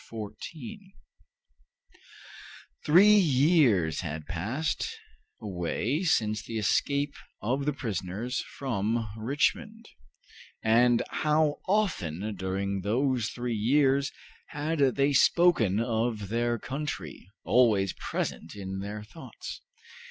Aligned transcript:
Chapter 0.01 0.17
14 0.17 0.93
Three 2.87 3.15
years 3.17 3.99
had 3.99 4.25
passed 4.25 4.89
away 5.39 6.01
since 6.01 6.41
the 6.41 6.57
escape 6.57 7.13
of 7.39 7.65
the 7.67 7.73
prisoners 7.73 8.39
from 8.57 9.07
Richmond, 9.15 9.87
and 10.63 11.03
how 11.07 11.59
often 11.67 12.33
during 12.35 12.81
those 12.81 13.27
three 13.27 13.53
years 13.53 14.11
had 14.47 14.79
they 14.79 15.13
spoken 15.13 15.79
of 15.79 16.29
their 16.29 16.57
country, 16.57 17.29
always 17.43 17.93
present 17.93 18.55
in 18.55 18.79
their 18.79 19.03
thoughts! 19.03 19.61